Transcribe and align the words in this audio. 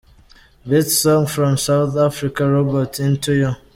Best 0.65 0.99
Song 0.99 1.27
from 1.27 1.57
Southern 1.57 2.05
Africa 2.07 2.49
Roberto– 2.49 3.03
Into 3.03 3.35
You. 3.35 3.51